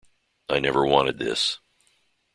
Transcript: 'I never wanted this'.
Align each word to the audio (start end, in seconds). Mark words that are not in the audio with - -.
'I 0.49 0.61
never 0.61 0.83
wanted 0.83 1.19
this'. 1.19 1.59